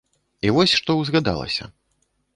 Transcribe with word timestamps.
І 0.47 0.53
вось 0.55 0.73
што 0.79 0.97
ўзгадалася. 1.01 1.71